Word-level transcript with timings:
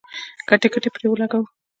که 0.47 0.53
ټکټ 0.61 0.83
یې 0.85 0.91
پرې 0.95 1.07
ولګولو. 1.09 1.47